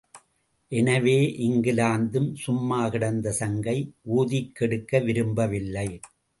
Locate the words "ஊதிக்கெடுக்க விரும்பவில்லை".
4.17-5.89